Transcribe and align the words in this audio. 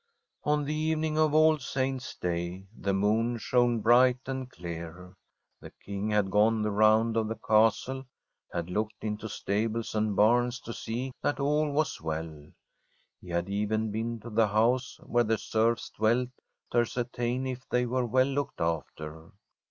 IV 0.39 0.47
Ox 0.53 0.65
the 0.65 0.73
evening 0.73 1.19
of 1.19 1.35
All 1.35 1.59
Saints' 1.59 2.15
Day 2.15 2.65
the 2.75 2.91
moon 2.91 3.37
shone 3.37 3.83
bri^jht 3.83 4.27
and 4.27 4.49
clear. 4.49 5.13
The 5.59 5.69
King 5.85 6.09
had 6.09 6.31
gone 6.31 6.63
the 6.63 6.69
rv^und 6.71 7.15
of 7.15 7.27
the 7.27 7.35
castle, 7.35 8.07
had 8.51 8.71
looked 8.71 9.03
into 9.03 9.29
stables 9.29 9.93
ard 9.93 10.17
hams 10.17 10.59
to 10.61 10.73
see 10.73 11.11
that 11.21 11.39
all 11.39 11.69
was 11.71 12.01
well; 12.01 12.49
he 13.19 13.29
had 13.29 13.47
even 13.47 13.91
N^n 13.91 14.19
to 14.23 14.31
the 14.31 14.47
house 14.47 14.99
where 15.03 15.23
the 15.23 15.37
serfs 15.37 15.91
dwelt 15.91 16.29
to 16.71 16.79
as 16.79 16.93
certain 16.93 17.45
if 17.45 17.69
they 17.69 17.85
were 17.85 18.07
well 18.07 18.25
looked 18.25 18.59
after. 18.59 19.29